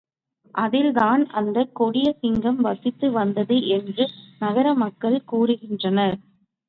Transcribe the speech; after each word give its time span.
அதில்தான் 0.55 1.27
அந்தக் 1.31 1.75
கொடிய 1.75 2.13
சிங்கம் 2.13 2.61
வசித்து 2.61 3.11
வந்தது 3.11 3.67
என்று 3.67 4.05
நகர 4.39 4.73
மக்கள் 4.75 5.23
கூறுகின்றனர். 5.31 6.17